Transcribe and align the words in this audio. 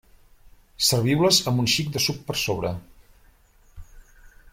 Serviu-les 0.85 1.41
amb 1.51 1.63
un 1.63 1.69
xic 1.73 1.91
de 1.97 2.01
suc 2.05 2.23
per 2.31 2.37
sobre. 2.45 2.73